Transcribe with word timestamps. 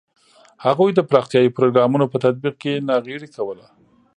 هغوی 0.65 0.91
د 0.93 0.99
پراختیايي 1.09 1.49
پروګرامونو 1.57 2.05
په 2.11 2.17
تطبیق 2.25 2.55
کې 2.63 2.83
ناغېړي 2.89 3.29
کوله. 3.35 3.65